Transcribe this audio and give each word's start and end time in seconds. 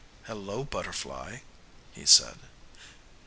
"Hello, 0.23 0.63
butterfly," 0.63 1.41
he 1.93 2.07
said. 2.07 2.39